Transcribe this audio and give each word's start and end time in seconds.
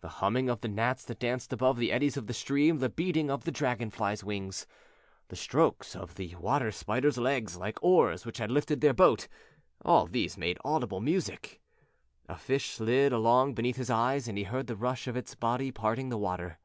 The 0.00 0.08
humming 0.18 0.48
of 0.50 0.60
the 0.60 0.66
gnats 0.66 1.04
that 1.04 1.20
danced 1.20 1.52
above 1.52 1.76
the 1.78 1.92
eddies 1.92 2.16
of 2.16 2.26
the 2.26 2.34
stream, 2.34 2.78
the 2.78 2.88
beating 2.88 3.30
of 3.30 3.44
the 3.44 3.52
dragon 3.52 3.90
flies' 3.90 4.24
wings, 4.24 4.66
the 5.28 5.36
strokes 5.36 5.94
of 5.94 6.16
the 6.16 6.34
water 6.34 6.72
spiders' 6.72 7.16
legs, 7.16 7.56
like 7.56 7.80
oars 7.80 8.26
which 8.26 8.38
had 8.38 8.50
lifted 8.50 8.80
their 8.80 8.92
boat 8.92 9.28
all 9.84 10.08
these 10.08 10.36
made 10.36 10.58
audible 10.64 10.98
music. 11.00 11.60
A 12.28 12.34
fish 12.36 12.70
slid 12.70 13.12
along 13.12 13.54
beneath 13.54 13.76
his 13.76 13.88
eyes 13.88 14.26
and 14.26 14.36
he 14.36 14.42
heard 14.42 14.66
the 14.66 14.74
rush 14.74 15.06
of 15.06 15.16
its 15.16 15.36
body 15.36 15.70
parting 15.70 16.08
the 16.08 16.18
water. 16.18 16.58